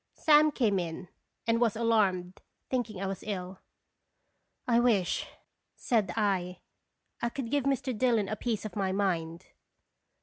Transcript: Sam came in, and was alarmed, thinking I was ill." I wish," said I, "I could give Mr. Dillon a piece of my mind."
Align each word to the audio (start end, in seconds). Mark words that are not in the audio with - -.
Sam 0.15 0.49
came 0.49 0.79
in, 0.79 1.09
and 1.45 1.61
was 1.61 1.75
alarmed, 1.75 2.41
thinking 2.71 2.99
I 2.99 3.05
was 3.05 3.21
ill." 3.21 3.59
I 4.67 4.79
wish," 4.79 5.27
said 5.75 6.11
I, 6.17 6.61
"I 7.21 7.29
could 7.29 7.51
give 7.51 7.65
Mr. 7.65 7.95
Dillon 7.95 8.27
a 8.27 8.35
piece 8.35 8.65
of 8.65 8.75
my 8.75 8.91
mind." 8.91 9.45